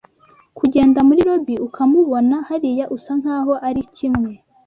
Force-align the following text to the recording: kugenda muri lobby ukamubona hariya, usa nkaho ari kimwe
kugenda 0.57 0.99
muri 1.07 1.21
lobby 1.27 1.55
ukamubona 1.67 2.35
hariya, 2.47 2.85
usa 2.95 3.11
nkaho 3.21 3.53
ari 3.67 3.81
kimwe 3.95 4.31